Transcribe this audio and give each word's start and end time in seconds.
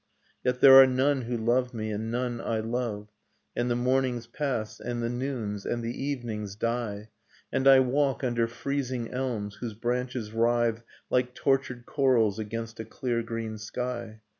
Yet 0.43 0.61
there 0.61 0.77
are 0.81 0.87
none 0.87 1.21
who 1.25 1.37
love 1.37 1.75
me, 1.75 1.91
and 1.91 2.09
none 2.09 2.41
I 2.41 2.59
love; 2.59 3.09
And 3.55 3.69
the 3.69 3.75
mornings 3.75 4.25
pass; 4.25 4.79
and 4.79 5.03
the 5.03 5.11
noons; 5.11 5.63
and 5.63 5.83
the 5.83 5.93
j 5.93 5.99
evenings 5.99 6.55
die... 6.55 7.09
1 7.51 7.51
And 7.53 7.67
I 7.67 7.81
walk 7.81 8.23
under 8.23 8.47
freezing 8.47 9.11
elms, 9.11 9.57
whose 9.57 9.75
branches 9.75 10.31
writhe 10.31 10.79
■^ 10.79 10.83
Like 11.11 11.35
tortured 11.35 11.85
corals 11.85 12.39
against 12.39 12.79
a 12.79 12.83
clear 12.85 13.21
green 13.21 13.59
sky. 13.59 14.21